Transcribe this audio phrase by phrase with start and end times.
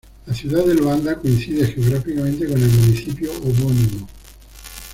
[0.25, 4.07] La ciudad de Luanda coincide geográficamente con el municipio homónimo.